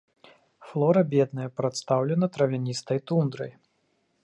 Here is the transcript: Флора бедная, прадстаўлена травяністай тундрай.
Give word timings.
Флора 0.69 1.03
бедная, 1.11 1.45
прадстаўлена 1.61 2.25
травяністай 2.37 2.99
тундрай. 3.11 3.51